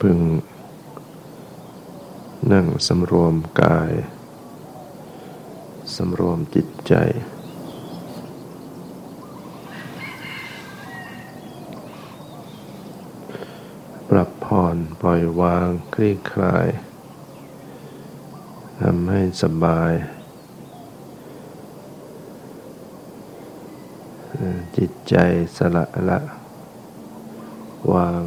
[0.00, 0.18] พึง
[2.52, 3.92] นั่งสำรวมกาย
[5.96, 6.94] สำรวมจิตใจ
[14.08, 16.66] ปรับผ่อนปล่อยวาง คลี่คลาย
[18.80, 19.92] ทำให้สบาย
[24.76, 25.14] จิตใจ
[25.56, 26.18] สละละ
[27.94, 28.22] วาง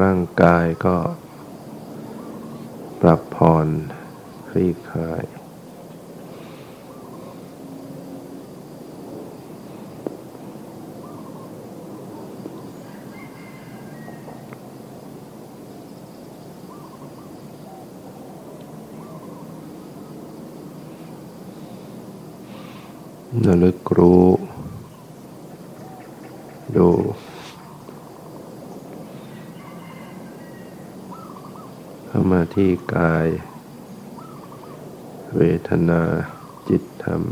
[0.00, 0.96] ร่าง กายก็
[3.00, 3.66] ปรับผ่อน
[4.48, 5.24] คลี่คลาย
[23.46, 24.24] ระลึกรู้
[26.76, 26.88] ดู
[32.06, 33.26] เข้ามา ที่กาย
[35.36, 36.02] เวทนา
[36.68, 37.22] จิตธรรม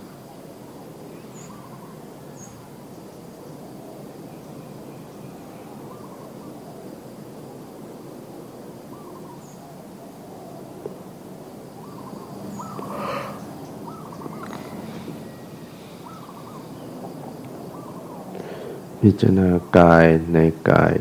[19.04, 20.38] พิจารณากายใน
[20.70, 20.94] กาย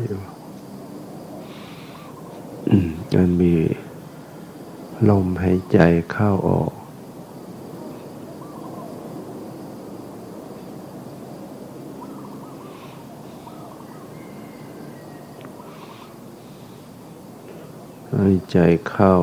[3.14, 3.54] อันมี
[5.10, 5.78] ลมหายใจ
[6.12, 6.72] เข้าออก
[18.16, 19.14] หายใจเข้า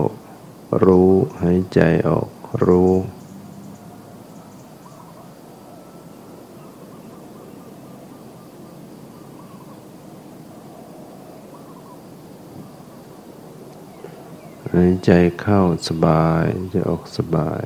[0.83, 2.29] รู้ หายใจออก
[2.65, 15.11] รู้ายใจ
[15.41, 16.43] เข้าสบาย
[16.73, 17.63] จะออกสบาย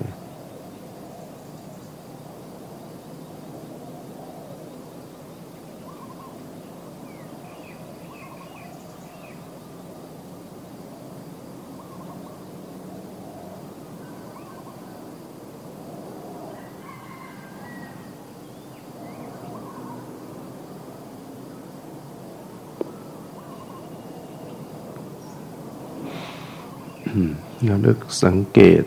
[27.72, 28.84] ระลึกสังเกต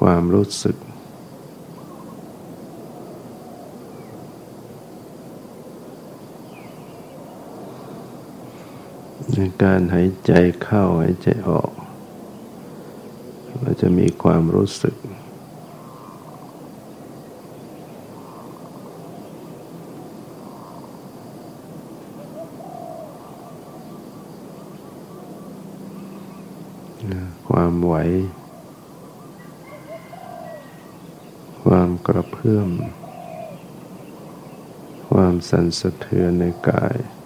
[0.00, 0.76] ความรู้สึก
[9.34, 11.70] ในการหายใจเข้าหายใจออก
[13.60, 14.94] เราจะมีความรู้สึก
[28.10, 28.30] ความไหว
[31.62, 32.70] ความกระเพื่อม
[35.08, 37.19] ความสั่นสะเทือนในกาย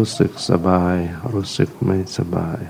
[0.00, 0.96] รู้สึกสบาย
[1.34, 2.60] รู้สึกไม่สบาย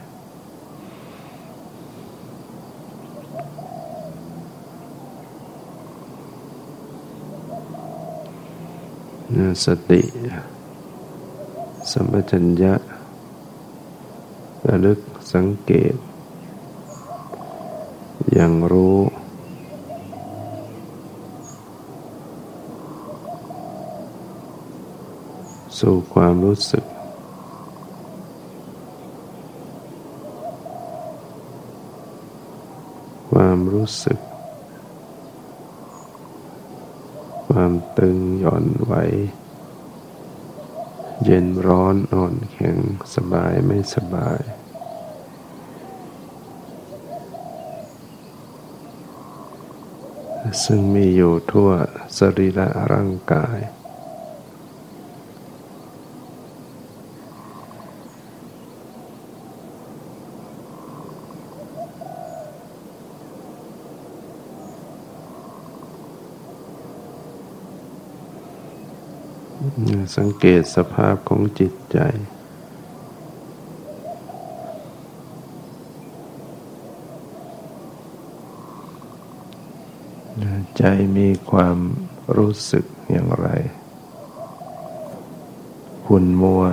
[9.65, 10.03] สติ
[11.93, 12.75] สัมปชัญญะ
[14.69, 15.01] ระลึก
[15.33, 15.95] สังเกต
[18.33, 18.99] อย่างรู้
[25.79, 26.85] สู่ความรู้สึก
[33.34, 34.21] ความ รู้สึก
[37.47, 38.92] ความตึงหย่อนไหว
[41.24, 42.77] เย็นร้อนอ่อนแข็ง
[43.15, 44.41] สบายไม่สบาย
[50.65, 51.71] ซึ่งมีอยู่ทั่ว
[52.18, 53.59] สรีระร่างกาย
[70.16, 71.98] สังเกตสภาพของจิตใจ
[80.78, 80.84] ใจ
[81.16, 81.78] มีความ
[82.36, 83.48] รู้สึกอย่างไร
[86.07, 86.65] ขุ่นมัว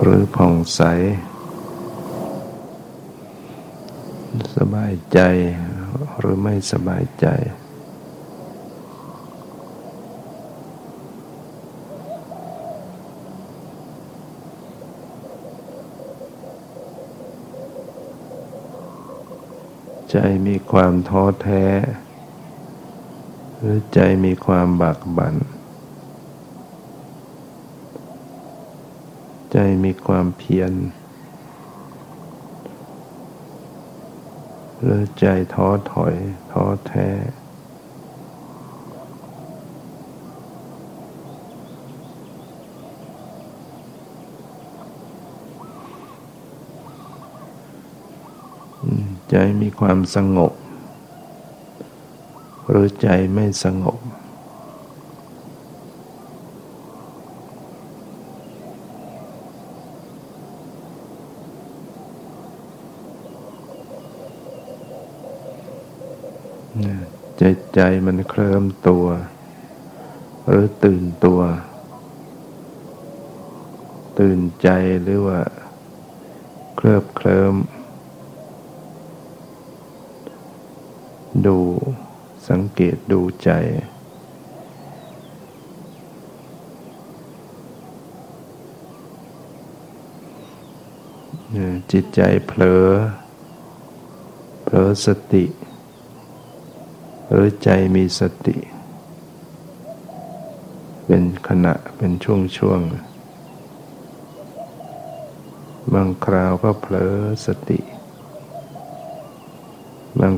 [0.00, 0.80] หรือผ่องใส
[4.56, 5.20] สบายใจ
[6.18, 7.26] หรือไม่สบายใจ
[20.10, 20.16] ใจ
[20.46, 21.64] มีความท้อแท้
[23.56, 25.36] หรือใจมีความบากบัน่น
[29.52, 30.72] ใจมีความเพียร
[34.80, 36.14] หรือใจท้อถอย
[36.52, 37.08] ท้อแท้
[49.30, 50.52] ใจมีความสงบ
[52.68, 53.98] หรือใจไม่สงบ
[67.36, 67.42] ใจ
[67.74, 69.06] ใจมันเคลิ้มตัว
[70.46, 71.40] หรือตื่นตัว
[74.18, 74.68] ตื่นใจ
[75.02, 75.40] หรือว่า
[76.76, 77.54] เคลิบเคลิ้ม
[81.46, 81.58] ดู
[82.48, 83.50] สังเกตดูใจ
[91.92, 92.86] จิตใจเผลอ
[94.62, 95.44] เผลอสติ
[97.28, 98.56] หรือใจมีสติ
[101.06, 102.80] เป็นขณะเป็นช่วงช่วง
[105.92, 107.14] บางคราวก็เผลอ
[107.46, 107.80] สติ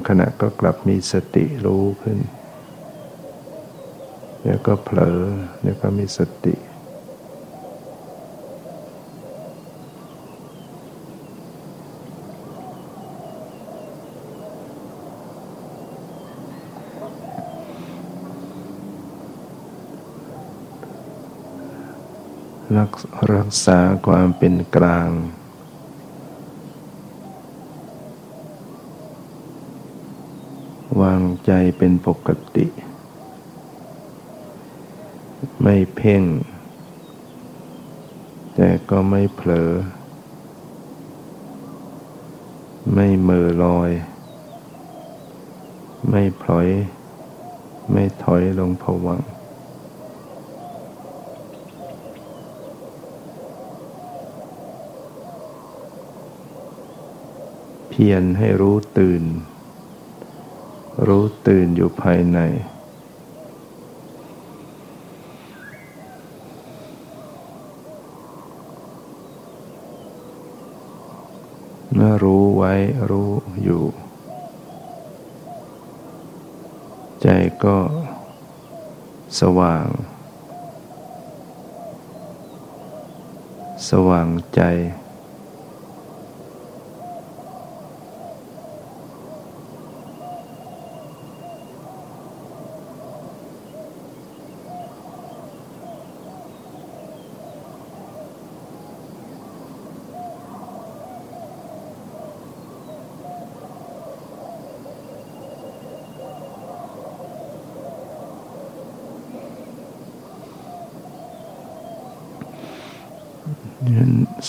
[0.09, 2.19] ขณะก็กลับมีสติรู้ขึ้น
[4.45, 5.21] แล้วก็เผลอ
[5.63, 6.57] แล้วก็มีสติ
[23.35, 25.11] รักษาความเป็นกลาง
[31.03, 32.67] วางใจเป็นปกติ
[35.63, 36.23] ไม่เพ่ง
[38.55, 39.71] แต่ก็ไม่เผลอ
[42.95, 43.91] ไม่เมื่อลอย
[46.11, 46.69] ไม่พลอย
[47.93, 49.23] ไม่ถอยลงผวัง
[57.89, 59.23] เพียรให้รู้ตื่น
[61.07, 62.39] รู้ตื่นอยู่ภายใน
[71.95, 72.75] เมื่อรู้ไว้
[73.11, 73.31] รู้
[73.63, 73.85] อยู่
[77.23, 77.27] ใจ
[77.65, 77.79] ก็
[79.41, 79.87] สว่าง
[83.89, 84.61] สว่างใจ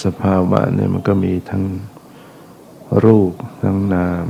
[0.04, 1.64] สภาวะเนี่ยมันก็มีทั้ง
[3.04, 3.34] รูป
[3.64, 4.26] ทั้งนาม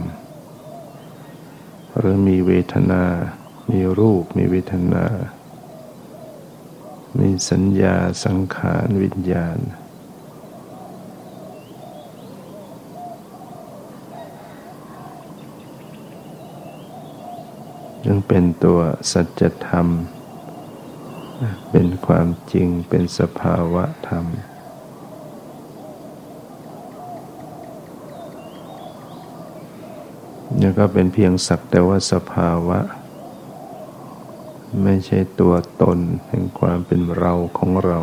[1.98, 3.04] หรือมีเวทนา
[3.72, 5.06] มีรูป มีเวทนา
[7.20, 9.58] มีสัญญาสังขารวิญญาณ
[18.08, 18.80] ยังเป็นตัว
[19.12, 19.88] สัจธรรม
[21.72, 24.26] เป็นความจริงเป็นสภาวะธรรม
[30.66, 32.80] นี่ก็เป็นเพียงสักแต่ว่าสภาวะ
[34.84, 38.00] ไม่ใช่ตัวตนแห่งความเป็นเราของเรา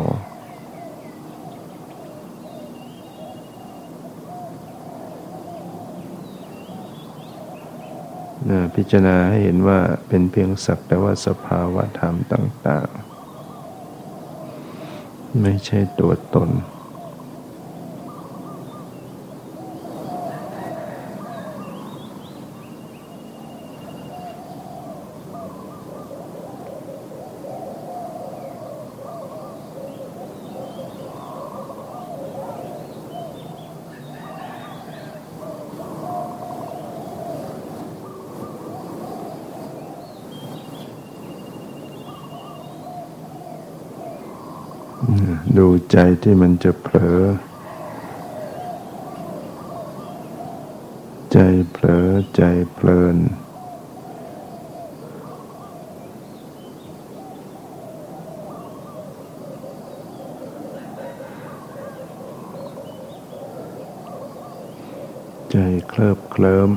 [8.75, 12.89] พิจารณาให้เห็นว่าเป็นเพียงสักแต่ว่าสภาวะธรรมต่าง
[14.33, 16.51] ๆ ไม่ใช่ตัวตน
[45.57, 47.21] ดู ใจที่มันจะเผลอ
[51.31, 51.37] ใจ
[51.71, 52.41] เผลอใจ
[52.73, 53.17] เพลิน
[65.51, 65.57] ใจ
[65.87, 66.71] เคลิบเคลิ้ม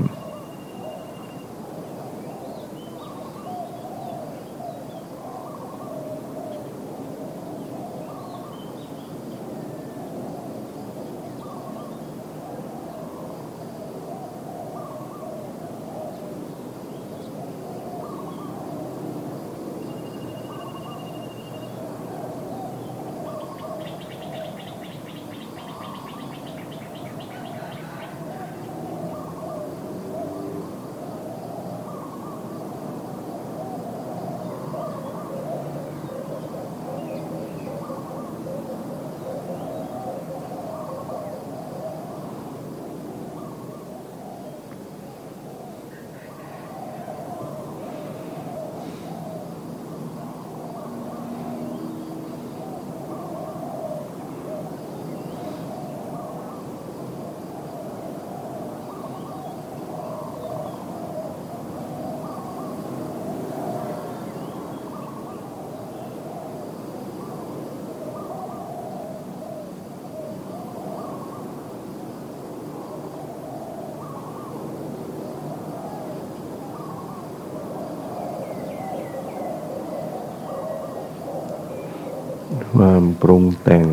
[82.87, 83.87] ความปรุงแต่ง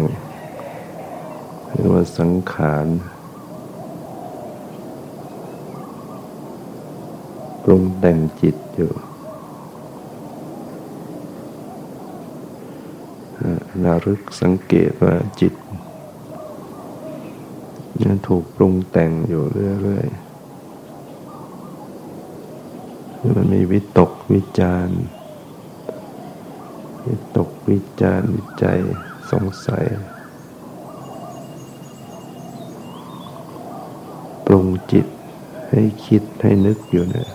[1.72, 2.88] หรือว่าสังขาร
[7.64, 8.92] ปรุงแต่งจิตอยู่
[13.84, 15.54] นารึกสังเกตว่าจิต
[18.04, 19.44] ยังถูกปรุงแต่งอยู่
[19.82, 20.16] เรื่อยๆ
[23.36, 25.02] มันมีวิตกวิจารณ์
[27.70, 28.80] วิจารวิจัย
[29.32, 29.86] สงสัย
[34.46, 35.08] ปรุงจิต
[35.70, 37.30] ให้คิดให้นึกอยู่เนี่ย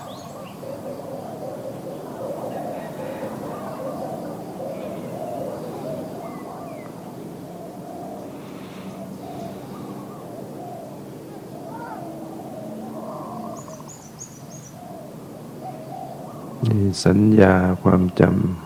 [17.05, 18.66] สัญญาความจำ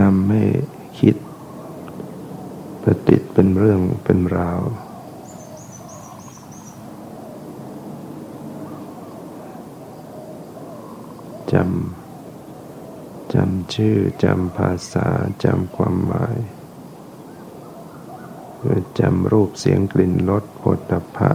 [0.00, 0.44] นำให้
[0.98, 1.16] คิด
[2.82, 4.60] ประติดเป็นเรื่องเป็นราว
[11.52, 15.08] จำ จำชื่อ จำภาษา
[15.44, 16.36] จำความหมาย
[18.98, 21.32] จำรูปเสียงกลิ่นรสโฏฐะ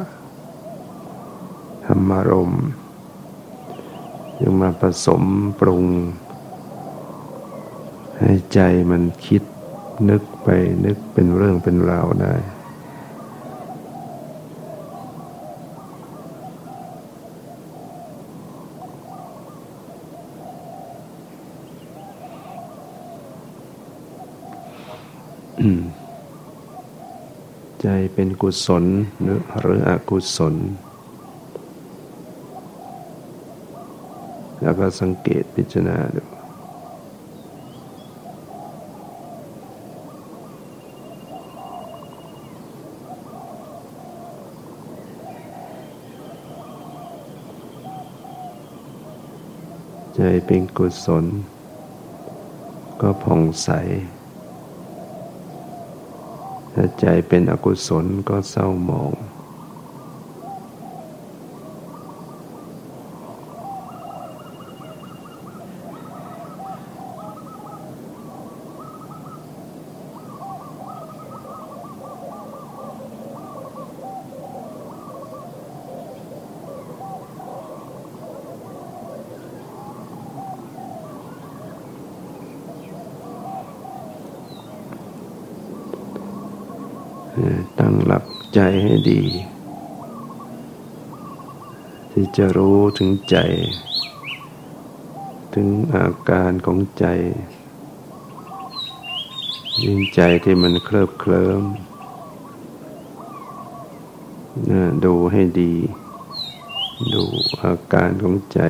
[1.85, 2.53] ธรรมารม
[4.41, 5.23] ยังมาผสม
[5.59, 5.85] ปรุง
[8.19, 8.59] ให้ใจ
[8.91, 9.43] มันคิด
[10.09, 10.47] นึกไป
[10.85, 12.33] นึกเป็นเรื่องเป็นราวได้
[27.81, 28.85] ใจเป็นกุศล
[29.21, 30.55] หรือหรืออกุศล
[34.61, 36.36] แล้วก็สังเกตพิจารณาดู
[50.45, 51.25] เป็นกุศล
[53.01, 53.69] ก็ผ่องใส
[56.73, 59.11] ถ้าใจเป็นอกุศลก็เศร้าหมอง
[87.79, 89.21] ตั้งหลักใจให้ดี
[92.11, 93.37] ที่จะรู้ถึงใจ
[95.53, 97.05] ถึงอาการของใจ
[99.83, 101.61] ยิ่งใจที่มันเคลิบเคลิ้ม
[105.05, 105.73] ดูให้ดี
[107.13, 107.23] ดู
[107.61, 108.61] อาการของใจ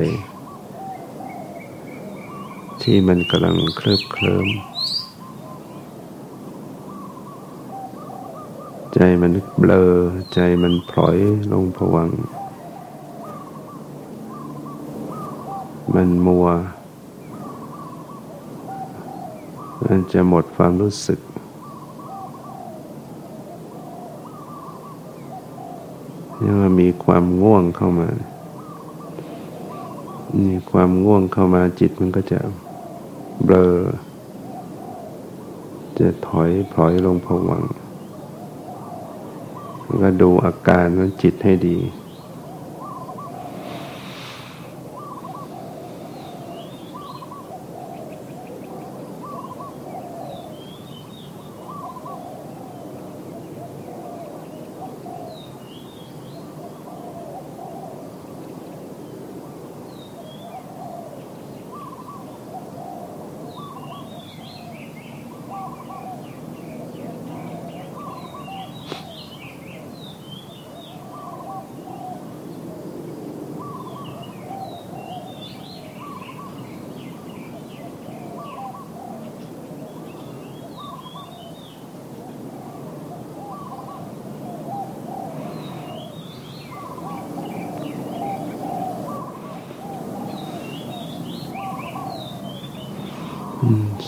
[2.82, 4.48] ที่มันกำลังเคลิบเคลิ้ม
[9.00, 9.90] ใจมันเบลอ
[10.34, 11.18] ใจมันพลอย
[11.52, 12.10] ลงผวัง
[15.94, 16.48] มันมัว
[19.84, 21.20] มันจะหมดความรู้สึก
[26.42, 28.10] นี่ว่ามีความง่วงเข้ามา
[30.46, 32.40] มีความง่วงเข้ามาจิตมันก็จะ
[33.44, 33.74] เบลอ
[36.00, 37.64] จะถอยพลอยลงผวัง
[40.04, 41.78] ก็ดูอาการของจิตให้ดี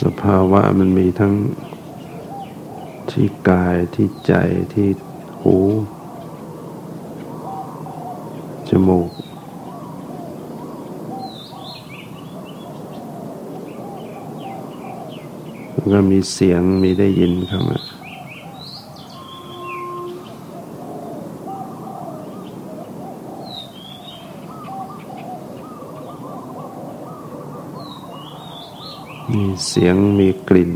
[0.04, 1.34] สภาวะมันมีทั้ง
[3.12, 4.34] ที่กายที่ใจ
[4.74, 4.90] ที่
[5.42, 5.58] หู
[8.70, 9.10] จมูก
[15.94, 17.78] ก็มีเสียงมีได้ยินเข้ามา
[29.34, 30.74] มีเสียงมีกลิ่น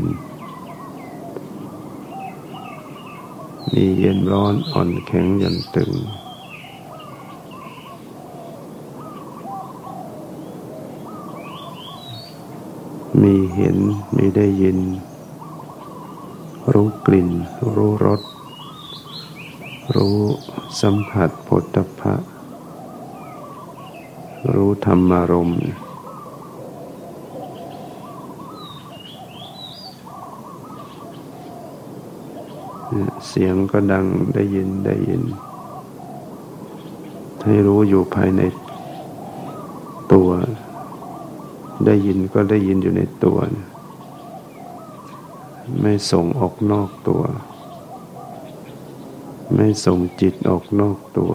[3.72, 5.92] มีเย็นร้อนอ่อนแข็งยันตึง
[13.20, 13.78] มีเห็น
[14.16, 14.78] มีได้ยิน
[16.72, 17.28] รู้กลิ่น
[17.74, 18.20] รู้รส
[19.94, 20.18] รู้
[20.80, 22.14] สัมผัสผลตภะ
[24.54, 25.60] รู้ธรรมารมณ์
[33.36, 35.22] เสียงก็ดังได้ยินได้ยิน
[37.44, 38.40] ให้รู้อยู่ภายใน
[40.12, 40.30] ตัว
[41.84, 43.38] ได้ยินก็ได้ยินอยู่ในตัว
[45.80, 47.22] ไม่ส่งออกนอกตัว
[49.54, 51.32] ไม่ส่งจิตออกนอกตัว